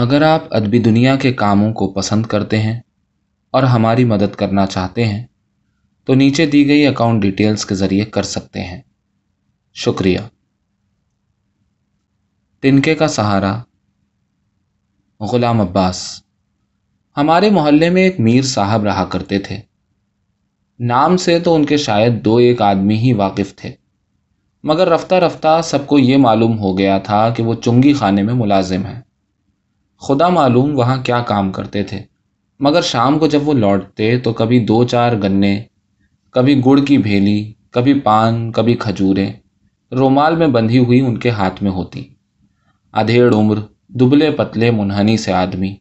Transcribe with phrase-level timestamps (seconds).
[0.00, 2.80] اگر آپ ادبی دنیا کے کاموں کو پسند کرتے ہیں
[3.50, 5.26] اور ہماری مدد کرنا چاہتے ہیں،
[6.04, 8.82] تو نیچے دی گئی اکاؤنٹ ڈیٹیلز کے ذریعے کر سکتے ہیں۔
[9.74, 10.18] شکریہ۔
[12.60, 13.62] تنکے کا سہارا،
[15.20, 16.22] غلام عباس۔
[17.16, 19.60] ہمارے محلے میں ایک میر صاحب رہا کرتے تھے۔
[20.78, 23.72] نام سے تو ان کے شاید دو ایک آدمی ہی واقف تھے،
[24.64, 28.34] مگر رفتہ رفتہ سب کو یہ معلوم ہو گیا تھا کہ وہ چنگی خانے میں
[28.34, 29.00] ملازم ہیں۔
[30.00, 32.00] خدا معلوم وہاں کیا کام کرتے تھے۔
[32.60, 35.62] مگر شام کو جب وہ لوٹتے تو کبھی دو چار گنے،
[36.30, 39.32] کبھی گڑ کی بھیلی، کبھی پان، کبھی کھجوریں
[39.92, 42.08] رومال میں بندھی ہوئی ان کے ہاتھ میں ہوتی۔
[42.92, 43.56] ادھیڑ عمر،
[43.88, 45.76] دبلے پتلے، منہنی سے آدمی،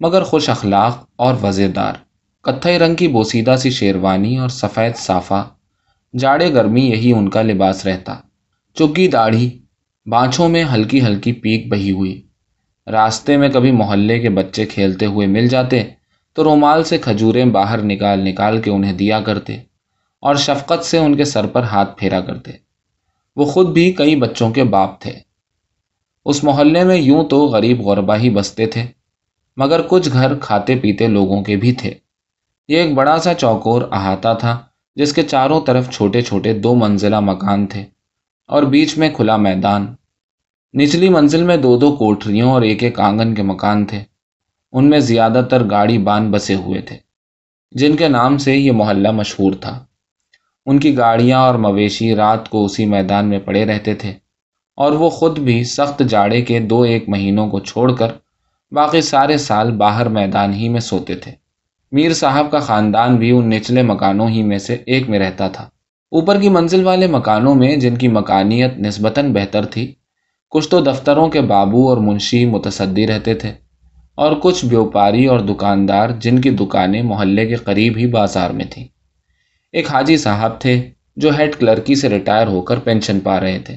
[0.00, 1.92] مگر خوش اخلاق اور وزے دار
[2.42, 5.48] کتھئی رنگ کی بوسیدہ سی شیروانی اور سفید صافہ۔
[6.18, 8.14] جاڑے گرمی یہی ان کا لباس رہتا۔
[8.74, 9.58] چگی داڑھی
[10.06, 12.22] بانچھوں میں ہلکی ہلکی پیک بہی ہوئی۔
[12.90, 15.82] راستے میں کبھی محلے کے بچے کھیلتے ہوئے مل جاتے،
[16.32, 19.56] تو رومال سے کھجوریں باہر نکال نکال کے انہیں دیا کرتے
[20.20, 22.52] اور شفقت سے ان کے سر پر ہاتھ پھیرا کرتے۔
[23.36, 25.12] وہ خود بھی کئی بچوں کے باپ تھے۔
[26.24, 28.86] اس محلے میں یوں تو غریب غربا ہی بستے تھے،
[29.56, 31.94] مگر کچھ گھر کھاتے پیتے لوگوں کے بھی تھے۔
[32.68, 34.58] یہ ایک بڑا سا چوکور احاطہ تھا،
[34.96, 37.84] جس کے چاروں طرف چھوٹے چھوٹے دو منزلہ مکان تھے
[38.46, 39.94] اور بیچ میں کھلا میدان۔
[40.74, 44.02] نچلی منزل میں دو دو کوٹریوں اور ایک ایک آنگن کے مکان تھے۔
[44.72, 46.96] ان میں زیادہ تر گاڑی بان بسے ہوئے تھے،
[47.72, 49.84] جن کے نام سے یہ محلہ مشہور تھا۔
[50.66, 54.12] ان کی گاڑیاں اور مویشی رات کو اسی میدان میں پڑے رہتے تھے
[54.76, 58.08] اور وہ خود بھی سخت جاڑے کے دو ایک مہینوں کو چھوڑ کر
[58.72, 61.32] باقی سارے سال باہر میدان ہی میں سوتے تھے۔
[61.92, 65.64] میر صاحب کا خاندان بھی ان نچلے مکانوں ہی میں سے ایک میں رہتا تھا۔
[66.12, 69.92] اوپر کی منزل والے مکانوں میں جن کی مکانیت نسبتاً بہتر تھی
[70.50, 73.52] کچھ تو دفتروں کے بابو اور منشی متصدی رہتے تھے
[74.14, 78.86] اور کچھ بیوپاری اور دکاندار جن کی دکانیں محلے کے قریب ہی بازار میں تھیں۔
[79.72, 83.76] ایک حاجی صاحب تھے جو ہیڈ کلرکی سے ریٹائر ہو کر پینشن پا رہے تھے۔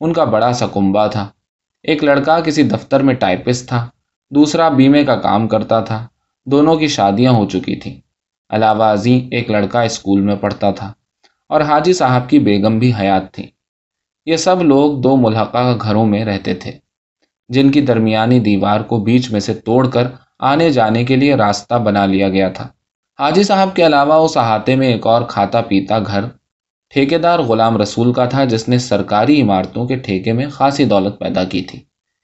[0.00, 0.66] ان کا بڑا سا
[1.06, 1.28] تھا۔
[1.82, 3.88] ایک لڑکا کسی دفتر میں ٹائپسٹ تھا،
[4.30, 6.06] دوسرا بیمے کا کام کرتا تھا۔
[6.46, 8.00] دونوں کی شادیاں ہو چکی تھیں۔
[8.50, 10.92] علاوہ ازیں ایک لڑکا اسکول میں پڑھتا تھا۔
[11.48, 13.46] اور حاجی صاحب کی بیگم بھی حیات تھیں۔
[14.26, 16.72] یہ سب لوگ دو ملحقہ گھروں میں رہتے تھے،
[17.48, 20.06] جن کی درمیانی دیوار کو بیچ میں سے توڑ کر
[20.38, 22.68] آنے جانے کے لیے راستہ بنا لیا گیا تھا۔
[23.18, 26.20] حاجی صاحب کے علاوہ اس احاطے میں ایک اور کھاتا پیتا گھر
[26.90, 31.18] ٹھیکے دار غلام رسول کا تھا، جس نے سرکاری عمارتوں کے ٹھیکے میں خاصی دولت
[31.18, 31.80] پیدا کی تھی۔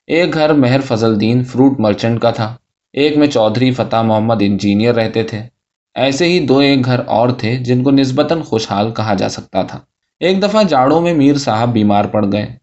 [0.07, 2.57] ایک گھر مہر فضل دین فروٹ مرچنٹ کا تھا۔
[2.93, 5.43] ایک میں چودھری فتح محمد انجینئر رہتے تھے۔
[5.95, 9.79] ایسے ہی دو ایک گھر اور تھے، جن کو نسبتاً خوشحال کہا جا سکتا تھا۔
[10.21, 12.57] ایک دفعہ جاڑوں میں میر صاحب بیمار پڑ گئے۔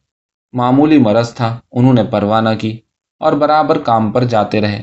[0.51, 2.79] معمولی مرض تھا، انہوں نے پرواہ نہ کی
[3.19, 4.81] اور برابر کام پر جاتے رہے۔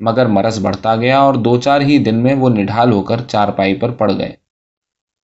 [0.00, 3.48] مگر مرض بڑھتا گیا اور دو چار ہی دن میں وہ نڈھال ہو کر چار
[3.48, 4.34] پائی پر پڑ گئے۔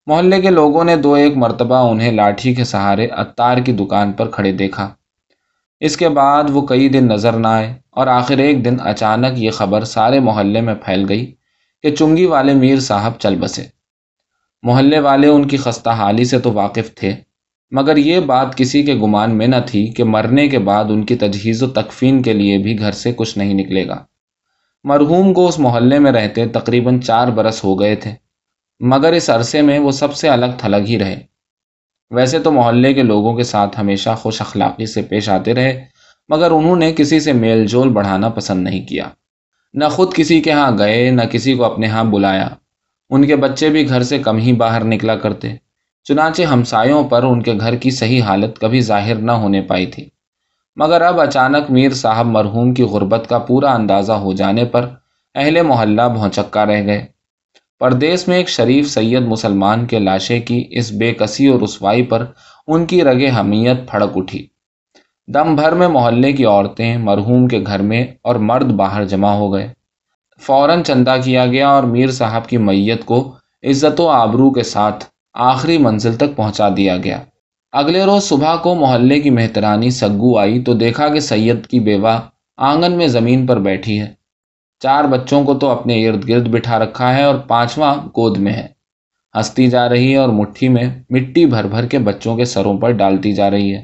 [0.06, 4.30] محلے کے لوگوں نے دو ایک مرتبہ انہیں لاٹھی کے سہارے اتار کی دکان پر
[4.30, 4.90] کھڑے دیکھا۔
[5.80, 9.52] اس کے بعد وہ کئی دن نظر نہ آئے اور آخر ایک دن اچانک یہ
[9.52, 11.36] خبر سارے محلے میں پھیل گئی
[11.82, 13.83] کہ چنگی والے میر صاحب چل بسے۔
[14.64, 17.14] محلے والے ان کی خستہ حالی سے تو واقف تھے،
[17.72, 21.16] مگر یہ بات کسی کے گمان میں نہ تھی کہ مرنے کے بعد ان کی
[21.16, 24.04] تجہیز و تکفین کے لیے بھی گھر سے کچھ نہیں نکلے گا۔
[24.84, 28.12] مرحوم کو اس محلے میں رہتے تقریباً چار برس ہو گئے تھے،
[28.80, 31.20] مگر اس عرصے میں وہ سب سے الگ تھلگ ہی رہے۔
[32.12, 35.86] ویسے تو محلے کے لوگوں کے ساتھ ہمیشہ خوش اخلاقی سے پیش آتے رہے،
[36.30, 39.10] مگر انہوں نے کسی سے میل جول بڑھانا پسند نہیں کیا۔
[39.74, 42.50] نہ خود کسی کے ہاں گئے، نہ کسی کو اپنے ہاں بلایا۔
[43.14, 45.56] ان کے بچے بھی گھر سے کم ہی باہر نکلا کرتے۔
[46.04, 50.10] چنانچہ ہمسایوں پر ان کے گھر کی صحیح حالت کبھی ظاہر نہ ہونے پائی تھی۔
[50.76, 54.90] مگر اب اچانک میر صاحب مرحوم کی غربت کا پورا اندازہ ہو جانے پر
[55.36, 57.06] اہل محلہ بھونچکا رہ گئے۔
[57.80, 62.26] پردیس میں ایک شریف سید مسلمان کے لاشے کی اس بے کسی اور رسوائی پر
[62.68, 64.48] ان کی رگ حمیت پھڑک اٹھی۔
[65.28, 69.54] دم بھر میں محلے کی عورتیں مرحوم کے گھر میں اور مرد باہر جمع ہو
[69.54, 69.83] گئے۔
[70.46, 75.06] فوراً چندہ کیا گیا اور میر صاحب کی میت کو عزت و آبرو کے ساتھ
[75.34, 77.20] آخری منزل تک پہنچا دیا گیا۔
[77.72, 82.20] اگلے روز صبح کو محلے کی مہترانی سگو آئی تو دیکھا کہ سید کی بیوہ
[82.58, 84.14] آنگن میں زمین پر بیٹھی ہے۔
[84.80, 88.68] چار بچوں کو تو اپنے ارد گرد بٹھا رکھا ہے اور پانچواں گود میں ہے۔
[89.36, 92.92] ہنستی جا رہی ہے اور مٹھی میں مٹی بھر بھر کے بچوں کے سروں پر
[92.92, 93.84] ڈالتی جا رہی ہے۔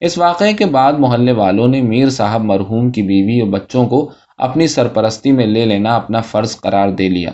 [0.00, 4.10] اس واقعے کے بعد محلے والوں نے میر صاحب مرحوم کی بیوی اور بچوں کو
[4.36, 7.30] اپنی سرپرستی میں لے لینا اپنا فرض قرار دے لیا۔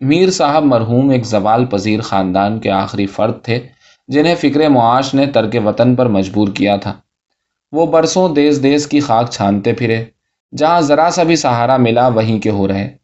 [0.00, 3.60] میر صاحب مرحوم ایک زوال پذیر خاندان کے آخری فرد تھے،
[4.08, 6.92] جنہیں فکر معاش نے ترک وطن پر مجبور کیا تھا۔
[7.72, 10.04] وہ برسوں دیس دیس کی خاک چھانتے پھرے،
[10.56, 12.96] جہاں ذرا سا بھی سہارا ملا وہیں کے ہو رہے۔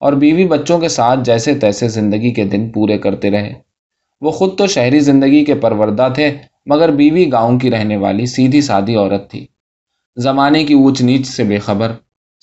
[0.00, 3.54] اور بیوی بچوں کے ساتھ جیسے تیسے زندگی کے دن پورے کرتے رہے۔
[4.20, 8.60] وہ خود تو شہری زندگی کے پروردہ تھے، مگر بیوی گاؤں کی رہنے والی سیدھی
[8.60, 9.46] سادی عورت تھی۔
[10.16, 11.92] زمانے کی اونچ نیچ سے بے خبر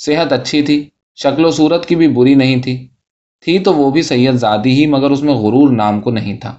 [0.05, 2.87] صحت اچھی تھی، شکل و صورت کی بھی بری نہیں تھی۔
[3.41, 6.57] تھی تو وہ بھی سید زادی ہی، مگر اس میں غرور نام کو نہیں تھا۔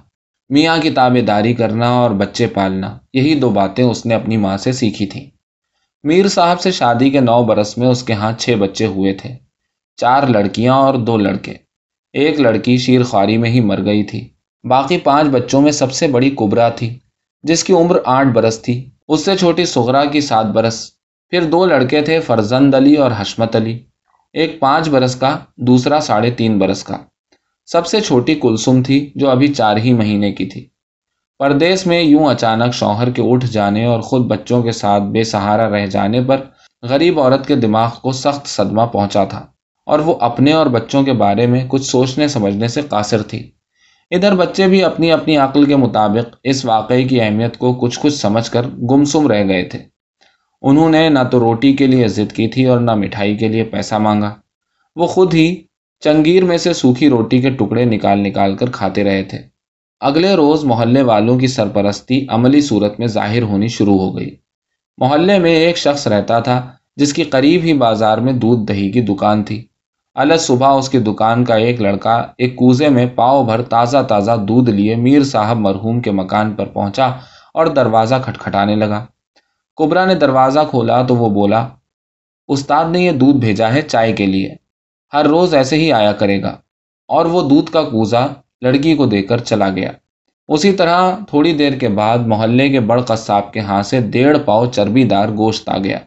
[0.49, 4.57] میاں کی تابے داری کرنا اور بچے پالنا، یہی دو باتیں اس نے اپنی ماں
[4.57, 5.25] سے سیکھی تھیں۔
[6.03, 9.29] میر صاحب سے شادی کے نو برس میں اس کے ہاں چھ بچے ہوئے تھے۔
[9.97, 11.53] چار لڑکیاں اور دو لڑکے۔
[12.13, 14.29] ایک لڑکی شیر خواری میں ہی مر گئی تھی۔
[14.69, 16.99] باقی پانچ بچوں میں سب سے بڑی کبرا تھی،
[17.43, 21.00] جس کی عمر آٹھ برس تھی۔ اس سے چھوٹی سغرا کی سات برس۔
[21.31, 23.79] پھر دو لڑکے تھے فرزند علی اور حشمت علی۔
[24.33, 26.97] ایک پانچ برس کا، دوسرا ساڑھے تین برس کا۔
[27.65, 30.69] سب سے چھوٹی کلسم تھی جو ابھی چار ہی مہینے کی تھی۔
[31.39, 35.69] پردیس میں یوں اچانک شوہر کے اٹھ جانے اور خود بچوں کے ساتھ بے سہارا
[35.69, 36.37] رہ جانے پر
[36.83, 39.45] غریب عورت کے دماغ کو سخت صدمہ پہنچا تھا
[39.85, 43.51] اور وہ اپنے اور بچوں کے بارے میں کچھ سوچنے سمجھنے سے قاصر تھی۔
[44.11, 48.13] ادھر بچے بھی اپنی اپنی عقل کے مطابق اس واقعے کی اہمیت کو کچھ کچھ
[48.13, 49.79] سمجھ کر گمسم رہ گئے تھے۔
[50.61, 53.63] انہوں نے نہ تو روٹی کے لیے ضد کی تھی اور نہ مٹھائی کے لیے
[53.63, 54.35] پیسہ مانگا۔
[54.95, 55.55] وہ خود ہی
[55.99, 59.37] چنگیر میں سے سوکھی روٹی کے ٹکڑے نکال نکال کر کھاتے رہے تھے۔
[59.99, 64.35] اگلے روز محلے والوں کی سرپرستی عملی صورت میں ظاہر ہونی شروع ہو گئی۔
[64.97, 69.01] محلے میں ایک شخص رہتا تھا جس کی قریب ہی بازار میں دودھ دہی کی
[69.01, 69.65] دکان تھی۔
[70.13, 74.31] الگ صبح اس کی دکان کا ایک لڑکا ایک کوزے میں پاؤ بھر تازہ تازہ
[74.47, 77.07] دودھ لیے میر صاحب مرحوم کے مکان پر پہنچا
[77.53, 79.05] اور دروازہ کھٹکھٹانے لگا۔
[79.81, 81.67] کبرا نے دروازہ کھولا تو وہ بولا،
[82.47, 84.55] استاد نے یہ دودھ بھیجا ہے چائے کے لیے،
[85.13, 86.57] ہر روز ایسے ہی آیا کرے گا
[87.07, 88.27] اور وہ دودھ کا کوزا
[88.61, 89.91] لڑکی کو دے کر چلا گیا۔
[90.47, 94.65] اسی طرح تھوڑی دیر کے بعد محلے کے بڑ قصاب کے ہاں سے ڈیڑھ پاؤ
[94.65, 95.99] چربی دار گوشت آ گیا۔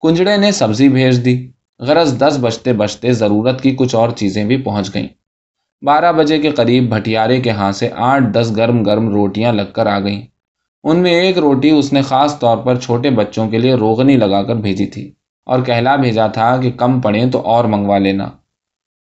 [0.00, 1.50] کنجڑے نے سبزی بھیج دی۔
[1.80, 5.08] غرض دس بجتے بجتے ضرورت کی کچھ اور چیزیں بھی پہنچ گئیں۔
[5.82, 9.86] بارہ بجے کے قریب بھٹیارے کے ہاں سے آٹھ دس گرم گرم روٹیاں لگ کر
[9.86, 10.22] آ گئیں۔
[10.84, 14.42] ان میں ایک روٹی اس نے خاص طور پر چھوٹے بچوں کے لیے روغنی لگا
[14.42, 15.12] کر بھیجی تھی
[15.44, 18.28] اور کہلا بھیجا تھا کہ کم پڑے تو اور منگوا لینا۔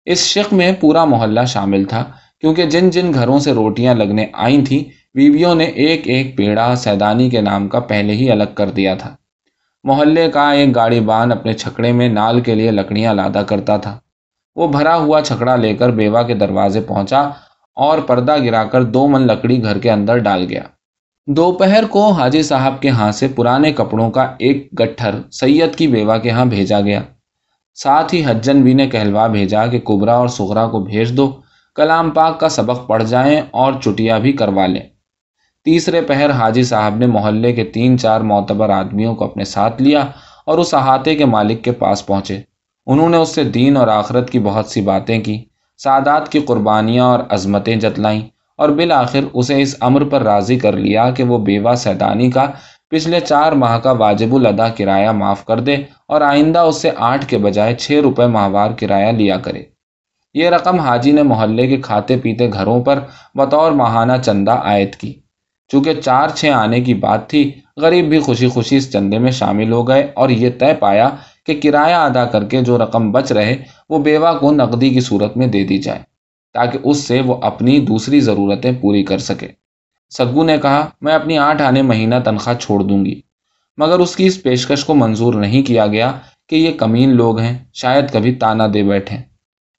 [0.04, 2.04] اس شک میں پورا محلہ شامل تھا
[2.40, 4.82] کیونکہ جن جن گھروں سے روٹیاں لگنے آئی تھیں،
[5.14, 9.16] بیویوں نے ایک ایک پیڑا سیدانی کے نام کا پہلے ہی الگ کر دیا تھا۔
[9.84, 13.98] محلے کا ایک گاڑی بان اپنے چھکڑے میں نال کے لیے لکڑیاں لادا کرتا تھا۔
[14.56, 17.20] وہ بھرا ہوا چھکڑا لے کر بیوہ کے دروازے پہنچا
[17.76, 20.62] اور پردہ گرا کر دو من لکڑی گھر کے اندر ڈال گیا۔
[21.26, 26.16] دوپہر کو حاجی صاحب کے ہاں سے پرانے کپڑوں کا ایک گٹھر سید کی بیوہ
[26.18, 27.02] کے ہاں بھیجا گیا۔
[27.74, 31.32] ساتھ ہی حجن بھی نے کہلوا بھیجا کہ کبرا اور سغرا کو بھیج دو،
[31.74, 34.82] کلام پاک کا سبق پڑھ جائیں اور چٹیا بھی کروا لیں۔
[35.64, 40.04] تیسرے پہر حاجی صاحب نے محلے کے تین چار معتبر آدمیوں کو اپنے ساتھ لیا
[40.46, 42.40] اور اس احاطے کے مالک کے پاس پہنچے۔
[42.86, 45.44] انہوں نے اس سے دین اور آخرت کی بہت سی باتیں کی،
[45.76, 48.20] سادات کی قربانیاں اور عظمتیں جتلائیں۔
[48.56, 52.50] اور بالآخر اسے اس امر پر راضی کر لیا کہ وہ بیوہ سیدانی کا
[52.90, 55.76] پچھلے چار ماہ کا واجب الادا کرایہ معاف کر دے
[56.08, 59.62] اور آئندہ اس سے آٹھ کے بجائے چھ روپے ماہوار کرایہ لیا کرے۔
[60.34, 62.98] یہ رقم حاجی نے محلے کے کھاتے پیتے گھروں پر
[63.34, 65.12] بطور ماہانہ چندہ عائد کی۔
[65.68, 69.72] چونکہ چار چھ آنے کی بات تھی، غریب بھی خوشی خوشی اس چندے میں شامل
[69.72, 71.08] ہو گئے اور یہ طے پایا
[71.46, 73.56] کہ کرایہ ادا کر کے جو رقم بچ رہے
[73.88, 76.13] وہ بیوہ کو نقدی کی صورت میں دے دی جائے۔
[76.54, 79.48] تاکہ اس سے وہ اپنی دوسری ضرورتیں پوری کر سکے۔
[80.10, 83.20] سگو نے کہا، میں اپنی آٹھ آنے مہینہ تنخواہ چھوڑ دوں گی۔
[83.76, 86.12] مگر اس کی اس پیشکش کو منظور نہیں کیا گیا
[86.48, 89.22] کہ یہ کمین لوگ ہیں، شاید کبھی تانا دے بیٹھیں۔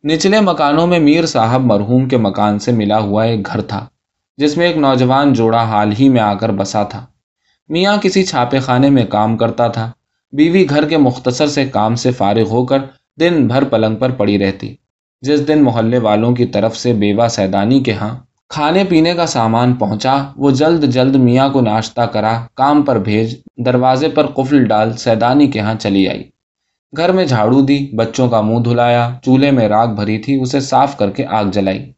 [0.08, 3.86] نچلے مکانوں میں میر صاحب مرحوم کے مکان سے ملا ہوا ایک گھر تھا،
[4.38, 7.06] جس میں ایک نوجوان جوڑا حال ہی میں آ کر بسا تھا۔
[7.70, 9.92] میاں کسی چھاپے خانے میں کام کرتا تھا۔
[10.32, 12.78] بیوی گھر کے مختصر سے کام سے فارغ ہو کر
[13.20, 14.76] دن بھر پلنگ پر پڑی رہتی۔
[15.26, 18.16] جس دن محلے والوں کی طرف سے بیوہ سیدانی کے ہاں
[18.50, 23.36] کھانے پینے کا سامان پہنچا، وہ جلد جلد میاں کو ناشتہ کرا، کام پر بھیج،
[23.58, 26.24] دروازے پر قفل ڈال سیدانی کے ہاں چلی آئی۔
[26.98, 30.98] گھر میں جھاڑو دی، بچوں کا منہ دھلایا، چولہے میں راگ بھری تھی، اسے صاف
[30.98, 31.92] کر کے آگ جلائی۔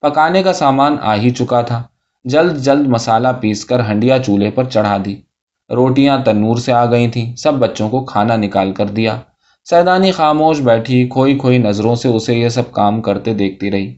[0.00, 1.82] پکانے کا سامان آ ہی چکا تھا۔
[2.24, 5.16] جلد جلد مسالہ پیس کر ہنڈیا چولہے پر چڑھا دی۔
[5.70, 9.20] روٹیاں تنور سے آ گئی تھیں، سب بچوں کو کھانا نکال کر دیا۔
[9.70, 13.94] سیدانی خاموش بیٹھی، کھوئی کھوئی نظروں سے اسے یہ سب کام کرتے دیکھتی رہی۔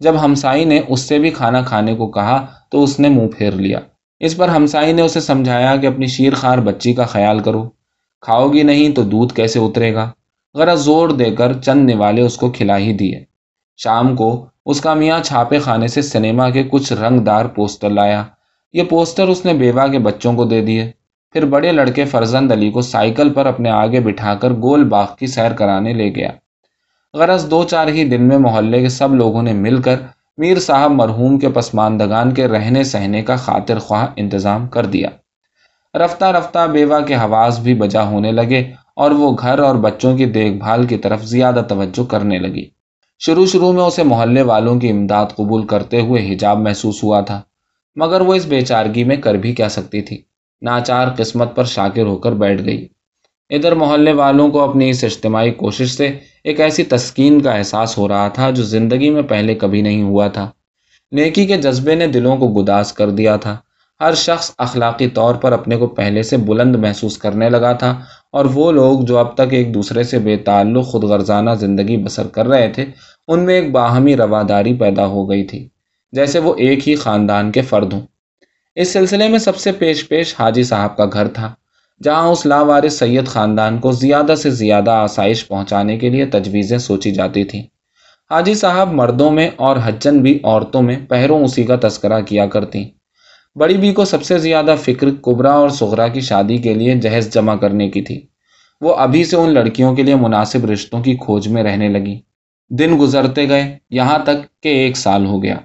[0.00, 3.52] جب ہمسائی نے اس سے بھی کھانا کھانے کو کہا تو اس نے منہ پھیر
[3.52, 3.80] لیا۔
[4.20, 7.70] اس پر ہمسائی نے اسے سمجھایا کہ اپنی شیر خار بچی کا خیال کرو۔
[8.20, 10.10] کھاؤ گی نہیں تو دودھ کیسے اترے گا؟
[10.54, 13.24] غرض زور دے کر چند نوالے اس کو کھلا ہی دیے۔
[13.76, 18.24] شام کو اس کا میاں چھاپے خانے سے سنیما کے کچھ رنگ دار پوسٹر لایا۔
[18.72, 20.92] یہ پوسٹر اس نے بیوہ کے بچوں کو دے دیے۔
[21.34, 25.26] پھر بڑے لڑکے فرزند علی کو سائیکل پر اپنے آگے بٹھا کر گول باغ کی
[25.26, 26.30] سیر کرانے لے گیا۔
[27.14, 29.96] غرض دو چار ہی دن میں محلے کے سب لوگوں نے مل کر
[30.38, 35.08] میر صاحب مرحوم کے پسماندگان کے رہنے سہنے کا خاطر خواہ انتظام کر دیا۔
[35.94, 38.62] رفتہ رفتہ بیوہ کے حواس بھی بجا ہونے لگے
[38.96, 42.64] اور وہ گھر اور بچوں کی دیکھ بھال کی طرف زیادہ توجہ کرنے لگی۔
[43.20, 47.40] شروع شروع میں اسے محلے والوں کی امداد قبول کرتے ہوئے حجاب محسوس ہوا تھا،
[47.96, 50.22] مگر وہ اس بیچارگی میں کر بھی کیا سکتی تھی۔
[50.64, 52.88] ناچار قسمت پر شاکر ہو کر بیٹھ گئی۔
[53.50, 58.08] ادھر محلے والوں کو اپنی اس اجتماعی کوشش سے ایک ایسی تسکین کا احساس ہو
[58.08, 60.50] رہا تھا جو زندگی میں پہلے کبھی نہیں ہوا تھا۔
[61.12, 63.56] نیکی کے جذبے نے دلوں کو گداس کر دیا تھا۔
[64.00, 68.00] ہر شخص اخلاقی طور پر اپنے کو پہلے سے بلند محسوس کرنے لگا تھا
[68.32, 72.26] اور وہ لوگ جو اب تک ایک دوسرے سے بے تعلق خود غرضانہ زندگی بسر
[72.26, 72.86] کر رہے تھے،
[73.28, 75.68] ان میں ایک باہمی رواداری پیدا ہو گئی تھی،
[76.12, 78.00] جیسے وہ ایک ہی خاندان کے فرد ہوں۔
[78.76, 81.54] اس سلسلے میں سب سے پیش پیش حاجی صاحب کا گھر تھا،
[82.02, 87.10] جہاں اس لاوار سید خاندان کو زیادہ سے زیادہ آسائش پہنچانے کے لیے تجویزیں سوچی
[87.10, 87.62] جاتی تھیں۔
[88.30, 92.84] حاجی صاحب مردوں میں اور حجن بھی عورتوں میں پہروں اسی کا تذکرہ کیا کرتی۔
[93.56, 97.34] بڑی بی کو سب سے زیادہ فکر کبرا اور سغرا کی شادی کے لیے جہیز
[97.34, 98.26] جمع کرنے کی تھی۔
[98.80, 102.20] وہ ابھی سے ان لڑکیوں کے لیے مناسب رشتوں کی کھوج میں رہنے لگی۔
[102.70, 105.56] دن گزرتے گئے، یہاں تک کہ ایک سال ہو گیا۔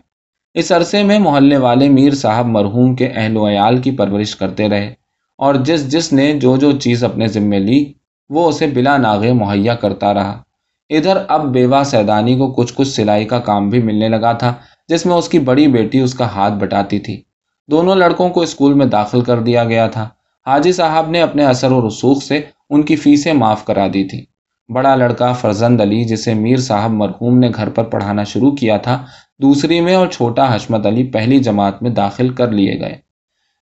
[0.53, 4.69] اس عرصے میں محلے والے میر صاحب مرحوم کے اہل و عیال کی پرورش کرتے
[4.69, 4.93] رہے
[5.37, 7.93] اور جس جس نے جو جو چیز اپنے ذمے لی،
[8.29, 10.41] وہ اسے بلا ناغے مہیا کرتا رہا۔
[10.89, 14.53] ادھر اب بیوہ سیدانی کو کچھ کچھ سلائی کا کام بھی ملنے لگا تھا،
[14.87, 17.21] جس میں اس کی بڑی بیٹی اس کا ہاتھ بٹاتی تھی۔
[17.67, 20.09] دونوں لڑکوں کو اسکول میں داخل کر دیا گیا تھا۔
[20.45, 24.25] حاجی صاحب نے اپنے اثر و رسوخ سے ان کی فیسیں معاف کرا دی تھی۔
[24.73, 29.05] بڑا لڑکا فرزند علی، جسے میر صاحب مرحوم نے گھر پر پڑھانا شروع کیا تھا
[29.41, 32.96] دوسری میں اور چھوٹا حشمت علی پہلی جماعت میں داخل کر لیے گئے۔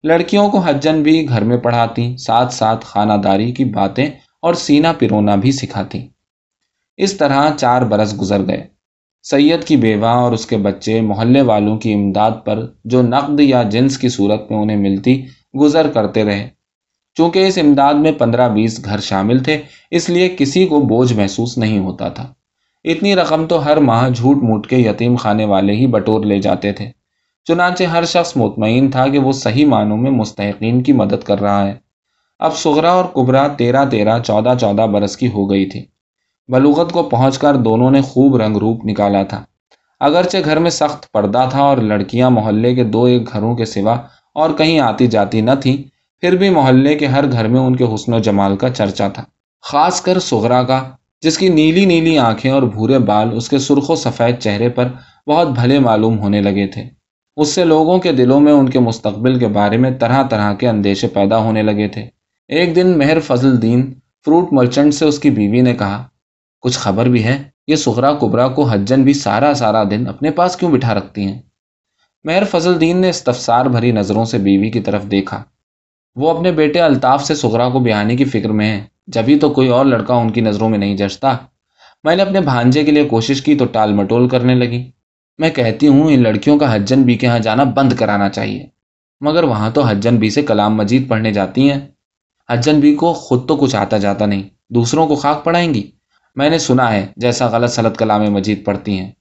[0.05, 4.07] لڑکیوں کو حجن بھی گھر میں پڑھاتی، ساتھ ساتھ خانہ داری کی باتیں
[4.43, 6.09] اور سینہ پرونا بھی سکھاتی۔
[6.97, 8.67] اس طرح چار برس گزر گئے۔
[9.23, 13.63] سید کی بیوہ اور اس کے بچے محلے والوں کی امداد پر جو نقد یا
[13.63, 15.25] جنس کی صورت میں انہیں ملتی،
[15.61, 16.49] گزر کرتے رہے۔
[17.15, 21.59] چونکہ اس امداد میں پندرہ بیس گھر شامل تھے، اس لیے کسی کو بوجھ محسوس
[21.59, 22.35] نہیں ہوتا تھا۔
[22.87, 26.73] اتنی رقم تو ہر ماہ جھوٹ موٹ کے یتیم خانے والے ہی بٹور لے جاتے
[26.73, 26.91] تھے۔
[27.45, 31.67] چنانچہ ہر شخص مطمئن تھا کہ وہ صحیح معنوں میں مستحقین کی مدد کر رہا
[31.67, 31.75] ہے۔
[32.39, 35.85] اب سغرا اور کبرا تیرہ تیرہ چودہ چودہ برس کی ہو گئی تھی۔
[36.49, 39.45] بلوغت کو پہنچ کر دونوں نے خوب رنگ روپ نکالا تھا۔
[40.01, 43.97] اگرچہ گھر میں سخت پردہ تھا اور لڑکیاں محلے کے دو ایک گھروں کے سوا
[44.35, 45.77] اور کہیں آتی جاتی نہ تھیں،
[46.21, 49.25] پھر بھی محلے کے ہر گھر میں ان کے حسن و جمال کا چرچا تھا۔
[49.63, 50.83] خاص کر سغرا کا
[51.21, 54.89] جس کی نیلی نیلی آنکھیں اور بھورے بال اس کے سرخ و سفید چہرے پر
[55.27, 56.85] بہت بھلے معلوم ہونے لگے تھے۔
[57.37, 60.69] اس سے لوگوں کے دلوں میں ان کے مستقبل کے بارے میں طرح طرح کے
[60.69, 62.09] اندیشے پیدا ہونے لگے تھے۔
[62.49, 63.95] ایک دن مہر فضل دین
[64.25, 66.09] فروٹ مرچنٹ سے اس کی بیوی نے کہا،
[66.61, 70.57] کچھ خبر بھی ہے؟ یہ سغرا کبرا کو حجن بھی سارا سارا دن اپنے پاس
[70.57, 71.43] کیوں بٹھا رکھتی ہیں؟
[72.25, 75.43] مہر فضل دین نے استفسار بھری نظروں سے بیوی کی طرف دیکھا۔
[76.15, 79.69] وہ اپنے بیٹے الطاف سے سغرا کو بیانے کی فکر میں ہے جبھی تو کوئی
[79.69, 81.37] اور لڑکا ان کی نظروں میں نہیں جچتا
[82.05, 84.91] میں نے اپنے بھانجے کے لیے کوشش کی تو ٹال مٹول کرنے لگی۔
[85.39, 88.67] میں کہتی ہوں، ان لڑکیوں کا حجن بی کے یہاں جانا بند کرانا چاہیے۔
[89.21, 91.81] مگر وہاں تو حجن بی سے کلام مجید پڑھنے جاتی ہیں۔
[92.49, 95.91] حجن بی کو خود تو کچھ آتا جاتا نہیں، دوسروں کو خاک پڑھائیں گی۔
[96.35, 99.13] میں نے سنا ہے، جیسا غلط سلط کلام مجید پڑھتی ہیں۔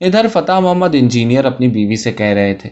[0.00, 2.70] ادھر فتح محمد انجینئر اپنی بیوی سے کہہ رہے تھے،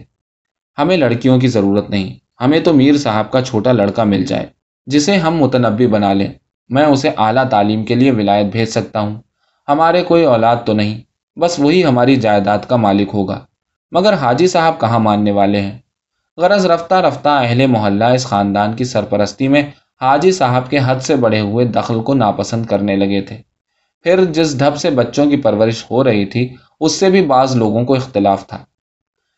[0.78, 4.46] ہمیں لڑکیوں کی ضرورت نہیں، ہمیں تو میر صاحب کا چھوٹا لڑکا مل جائے۔
[4.88, 6.33] جسے ہم متنبی بنا لیں،
[6.68, 9.21] میں اسے اعلیٰ تعلیم کے لیے ولایت بھیج سکتا ہوں۔
[9.68, 11.00] ہمارے کوئی اولاد تو نہیں،
[11.38, 13.40] بس وہی ہماری جائیداد کا مالک ہوگا۔
[13.92, 15.78] مگر حاجی صاحب کہاں ماننے والے ہیں؟
[16.37, 19.62] غرض رفتہ رفتہ اہل محلہ اس خاندان کی سرپرستی میں
[20.00, 23.37] حاجی صاحب کے حد سے بڑے ہوئے دخل کو ناپسند کرنے لگے تھے۔
[24.02, 27.85] پھر جس ڈھب سے بچوں کی پرورش ہو رہی تھی، اس سے بھی بعض لوگوں
[27.85, 28.59] کو اختلاف تھا۔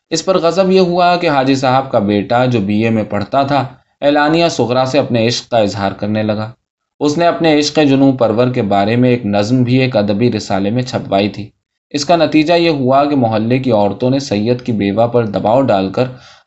[0.09, 3.43] اس پر غضب یہ ہوا کہ حاجی صاحب کا بیٹا جو بی اے میں پڑھتا
[3.43, 3.67] تھا
[4.01, 6.51] اعلانیہ سغرا سے اپنے عشق کا اظہار کرنے لگا۔
[6.99, 10.69] اس نے اپنے عشق جنو پرور کے بارے میں ایک نظم بھی، ایک ادبی رسالے
[10.69, 11.49] میں چھپوائی تھی۔
[11.89, 15.61] اس کا نتیجہ یہ ہوا کہ محلے کی عورتوں نے سید کی بیوہ پر دباؤ
[15.61, 16.03] ڈال کر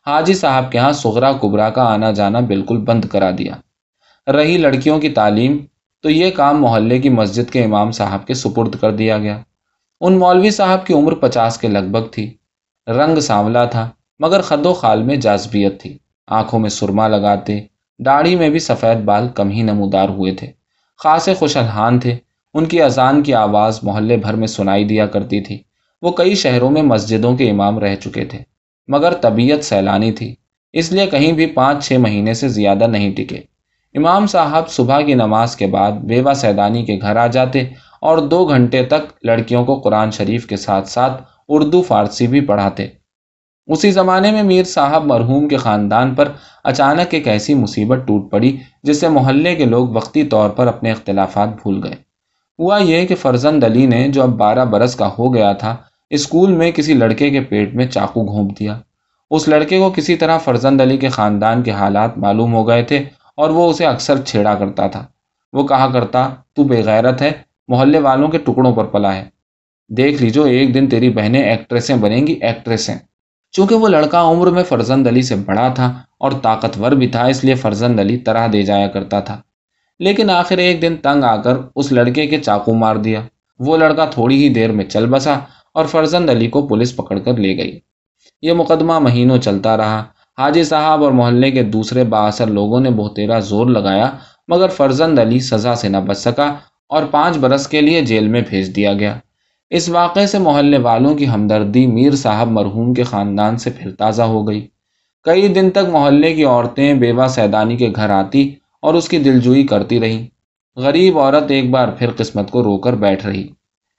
[0.06, 3.52] حاجی صاحب کے ہاں سغرا کبرا کا آنا جانا بالکل بند کرا دیا۔
[4.32, 5.58] رہی لڑکیوں کی تعلیم،
[6.02, 9.38] تو یہ کام محلے کی مسجد کے امام صاحب کے سپرد کر دیا گیا۔
[10.00, 12.34] ان مولوی صاحب کی عمر پچاس کے لگ بھگ تھی۔
[12.86, 17.60] رنگ سانولا تھا، مگر خد و خال میں جازبیت تھی۔ آنکھوں میں سرما لگاتے،
[17.98, 20.46] داڑھی میں بھی سفید بال کم ہی نمودار ہوئے تھے۔
[20.98, 22.16] خاصے خوشحان تھے۔
[22.54, 25.62] ان کی اذان کی آواز محلے بھر میں سنائی دیا کرتی تھی۔
[26.02, 28.38] وہ کئی شہروں میں مسجدوں کے امام رہ چکے تھے،
[28.88, 30.34] مگر طبیعت سیلانی تھی۔
[30.72, 33.40] اس لیے کہیں بھی پانچ چھ مہینے سے زیادہ نہیں ٹکے۔
[33.94, 37.60] امام صاحب صبح کی نماز کے بعد بیوہ سیدانی کے گھر آ جاتے
[38.00, 42.86] اور دو گھنٹے تک لڑکیوں کو قرآن شریف کے ساتھ ساتھ اردو فارسی بھی پڑھاتے۔
[43.66, 46.28] اسی زمانے میں میر صاحب مرحوم کے خاندان پر
[46.64, 50.90] اچانک ایک ایسی مصیبت ٹوٹ پڑی جس سے محلے کے لوگ وقتی طور پر اپنے
[50.90, 51.94] اختلافات بھول گئے۔
[52.58, 55.76] ہوا یہ کہ فرزند علی نے جو اب بارہ برس کا ہو گیا تھا،
[56.10, 58.80] اسکول میں کسی لڑکے کے پیٹ میں چاقو گھونپ دیا۔
[59.30, 63.04] اس لڑکے کو کسی طرح فرزند علی کے خاندان کے حالات معلوم ہو گئے تھے
[63.36, 65.06] اور وہ اسے اکثر چھیڑا کرتا تھا۔
[65.52, 67.32] وہ کہا کرتا، تو بے غیرت ہے،
[67.68, 69.24] محلے والوں کے ٹکڑوں پر پلا ہے۔
[69.88, 72.94] دیکھ لیجو، ایک دن تیری بہنیں ایکٹریسیں بنیں گی، ایکٹریسیں۔
[73.54, 77.44] چونکہ وہ لڑکا عمر میں فرزند علی سے بڑا تھا اور طاقتور بھی تھا، اس
[77.44, 79.40] لیے فرزند علی طرح دے جایا کرتا تھا۔
[79.98, 83.20] لیکن آخر ایک دن تنگ آ کر اس لڑکے کے چاقو مار دیا۔
[83.58, 85.38] وہ لڑکا تھوڑی ہی دیر میں چل بسا
[85.74, 87.80] اور فرزند علی کو پولیس پکڑ کر لے گئی۔
[88.42, 90.04] یہ مقدمہ مہینوں چلتا رہا۔
[90.38, 94.10] حاجی صاحب اور محلے کے دوسرے باثر لوگوں نے بہتیرا زور لگایا،
[94.48, 96.54] مگر فرزند علی سزا سے نہ بچ سکا
[96.88, 99.18] اور پانچ برس کے لیے جیل میں بھیج دیا گیا۔
[99.70, 104.22] اس واقعے سے محلے والوں کی ہمدردی میر صاحب مرحوم کے خاندان سے پھر تازہ
[104.22, 104.66] ہو گئی۔
[105.22, 109.66] کئی دن تک محلے کی عورتیں بیوہ سیدانی کے گھر آتی اور اس کی دلجوئی
[109.66, 110.26] کرتی رہیں۔
[110.76, 113.48] غریب عورت ایک بار پھر قسمت کو رو کر بیٹھ رہی۔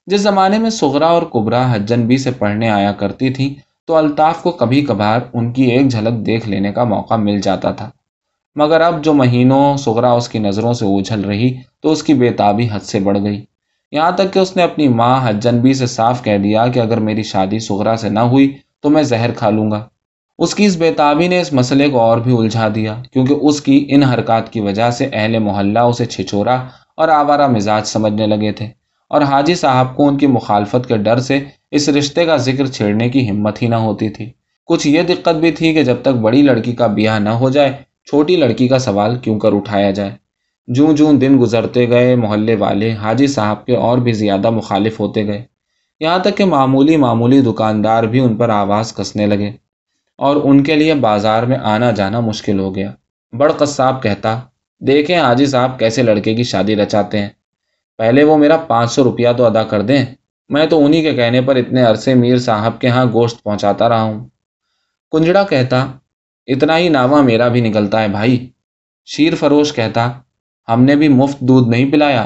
[0.07, 3.55] جس زمانے میں سغرا اور کبرا حجن بھی سے پڑھنے آیا کرتی تھی
[3.85, 7.71] تو الطاف کو کبھی کبھار ان کی ایک جھلک دیکھ لینے کا موقع مل جاتا
[7.71, 7.89] تھا۔
[8.55, 12.67] مگر اب جو مہینوں سغرا اس کی نظروں سے اچھل رہی، تو اس کی بےتابی
[12.71, 13.45] حد سے بڑھ گئی۔
[13.91, 16.97] یہاں تک کہ اس نے اپنی ماں حجن بی سے صاف کہہ دیا کہ اگر
[16.97, 19.87] میری شادی سغرا سے نہ ہوئی تو میں زہر کھا لوں گا۔
[20.37, 23.85] اس کی اس بےتابی نے اس مسئلے کو اور بھی الجھا دیا کیونکہ اس کی
[23.89, 26.55] ان حرکات کی وجہ سے اہل محلہ اسے چھچورا
[26.97, 28.65] اور آوارہ مزاج سمجھنے لگے تھے
[29.07, 31.39] اور حاجی صاحب کو ان کی مخالفت کے ڈر سے
[31.71, 34.31] اس رشتے کا ذکر چھیڑنے کی ہمت ہی نہ ہوتی تھی۔
[34.65, 37.71] کچھ یہ دقت بھی تھی کہ جب تک بڑی لڑکی کا بیاہ نہ ہو جائے،
[38.05, 40.24] چھوٹی لڑکی کا سوال کیوں کر اٹھایا جائے؟
[40.67, 45.27] جوں جوں دن گزرتے گئے، محلے والے، حاجی صاحب کے اور بھی زیادہ مخالف ہوتے
[45.27, 45.43] گئے۔
[45.99, 49.51] یہاں تک کہ معمولی معمولی دکاندار بھی ان پر آواز کسنے لگے
[50.17, 52.91] اور ان کے لیے بازار میں آنا جانا مشکل ہو گیا۔
[53.33, 54.39] بڑ قصاب کہتا،
[54.79, 57.29] دیکھیں حاجی صاحب کیسے لڑکے کی شادی رچاتے ہیں۔
[57.97, 60.05] پہلے وہ میرا پانچ سو روپیہ تو ادا کر دیں۔
[60.49, 64.01] میں تو انہی کے کہنے پر اتنے عرصے میر صاحب کے ہاں گوشت پہنچاتا رہا
[64.01, 64.27] ہوں
[65.11, 65.85] کنجڑا کہتا،
[66.47, 68.49] اتنا ہی ناوا میرا بھی نکلتا ہے بھائی
[69.05, 70.11] شیر فروش کہتا
[70.67, 72.25] ہم نے بھی مفت دودھ نہیں پلایا۔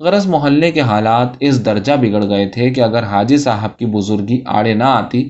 [0.00, 4.40] غرض محلے کے حالات اس درجہ بگڑ گئے تھے کہ اگر حاجی صاحب کی بزرگی
[4.46, 5.22] آڑے نہ آتی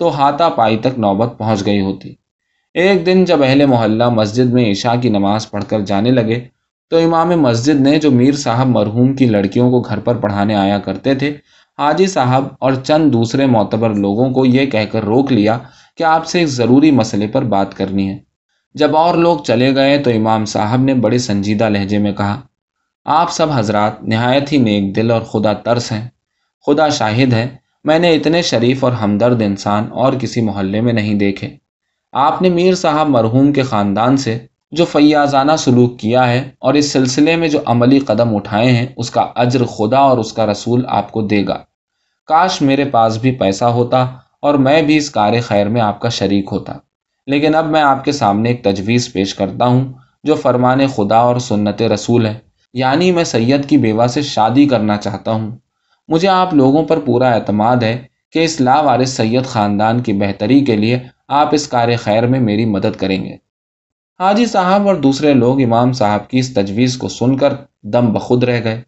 [0.00, 2.14] تو ہاتھا پائی تک نوبت پہنچ گئی ہوتی۔
[2.74, 6.40] ایک دن جب اہل محلہ مسجد میں عشاء کی نماز پڑھ کر جانے لگے
[6.92, 10.78] تو امام مسجد نے جو میر صاحب مرحوم کی لڑکیوں کو گھر پر پڑھانے آیا
[10.78, 11.30] کرتے تھے،
[11.78, 15.58] حاجی صاحب اور چند دوسرے معتبر لوگوں کو یہ کہہ کر روک لیا
[15.96, 18.18] کہ آپ سے ایک ضروری مسئلے پر بات کرنی ہے۔
[18.76, 22.40] جب اور لوگ چلے گئے تو امام صاحب نے بڑے سنجیدہ لہجے میں کہا،
[23.04, 26.08] آپ سب حضرات نہایت ہی نیک دل اور خدا ترس ہیں،
[26.66, 27.48] خدا شاہد ہے،
[27.84, 31.56] میں نے اتنے شریف اور ہمدرد انسان اور کسی محلے میں نہیں دیکھے۔
[32.12, 34.38] آپ نے میر صاحب مرحوم کے خاندان سے
[34.72, 39.10] جو فیاضانہ سلوک کیا ہے اور اس سلسلے میں جو عملی قدم اٹھائے ہیں، اس
[39.10, 41.58] کا اجر خدا اور اس کا رسول آپ کو دے گا۔
[42.26, 44.06] کاش میرے پاس بھی پیسہ ہوتا
[44.40, 46.72] اور میں بھی اس کار خیر میں آپ کا شریک ہوتا۔
[47.26, 49.92] لیکن اب میں آپ کے سامنے ایک تجویز پیش کرتا ہوں
[50.24, 52.34] جو فرمان خدا اور سنت رسول ہے۔
[52.72, 55.58] یعنی میں سید کی بیوہ سے شادی کرنا چاہتا ہوں۔
[56.08, 60.64] مجھے آپ لوگوں پر پورا اعتماد ہے کہ اس لا وارث سید خاندان کی بہتری
[60.64, 63.34] کے لیے آپ اس کار خیر میں میری مدد کریں گے۔
[64.20, 68.44] حاجی صاحب اور دوسرے لوگ امام صاحب کی اس تجویز کو سن کر دم بخود
[68.44, 68.82] رہ گئے۔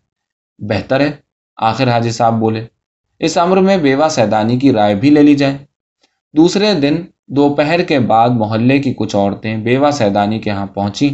[0.59, 1.11] بہتر ہے،
[1.57, 2.67] آخر حاجی صاحب بولے۔
[3.19, 5.59] اس امر میں بیوہ سیدانی کی رائے بھی لے لی جائے۔
[6.37, 6.97] دوسرے دن
[7.29, 11.09] دوپہر کے بعد محلے کی کچھ عورتیں بیوہ سیدانی کے ہاں پہنچی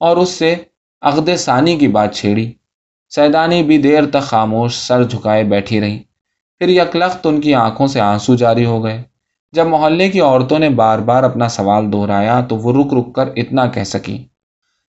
[0.00, 0.54] اور اس سے
[1.02, 2.52] عقد ثانی کی بات چھیڑی۔
[3.12, 5.98] سیدانی بھی دیر تک خاموش سر جھکائے بیٹھی رہیں
[6.60, 9.02] پھر یکلخت ان کی آنکھوں سے آنسو جاری ہو گئے۔
[9.52, 13.28] جب محلے کی عورتوں نے بار بار اپنا سوال دہرایا تو وہ رک رک کر
[13.36, 14.18] اتنا کہہ سکی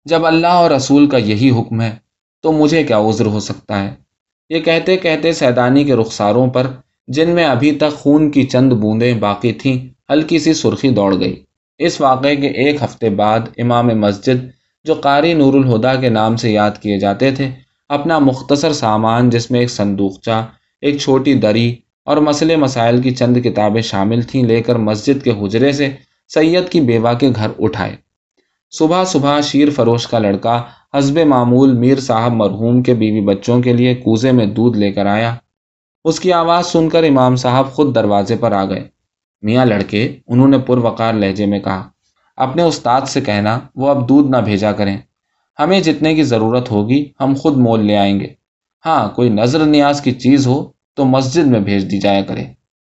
[0.05, 1.91] جب اللہ اور رسول کا یہی حکم ہے
[2.43, 3.95] تو مجھے کیا عذر ہو سکتا ہے؟
[4.51, 6.67] یہ کہتے کہتے سیدانی کے رخساروں پر
[7.07, 11.43] جن میں ابھی تک خون کی چند بوندیں باقی تھیں، ہلکی سی سرخی دوڑ گئی۔
[11.79, 14.51] اس واقعے کے ایک ہفتے بعد امام مسجد،
[14.85, 17.51] جو قاری نور الہدا کے نام سے یاد کیے جاتے تھے،
[17.89, 20.47] اپنا مختصر سامان جس میں ایک صندوقچہ،
[20.81, 25.31] ایک چھوٹی دری اور مسئلے مسائل کی چند کتابیں شامل تھیں، لے کر مسجد کے
[25.31, 25.91] حجرے سے
[26.29, 27.97] سید کی بیوہ کے گھر اٹھائے۔
[28.71, 30.63] صبح صبح شیر فروش کا لڑکا،
[30.95, 35.07] حزب معمول میر صاحب مرحوم کے بیوی بچوں کے لیے کوزے میں دودھ لے کر
[35.07, 35.35] آیا۔
[36.05, 38.89] اس کی آواز سن کر امام صاحب خود دروازے پر آ گئے۔
[39.43, 41.89] میاں لڑکے، انہوں نے پروقار لہجے میں کہا،
[42.37, 44.99] اپنے استاد سے کہنا، وہ اب دودھ نہ بھیجا کریں۔
[45.59, 48.27] ہمیں جتنے کی ضرورت ہوگی، ہم خود مول لے آئیں گے۔
[48.87, 52.45] ہاں کوئی نظر نیاز کی چیز ہو تو مسجد میں بھیج دی جایا کرے۔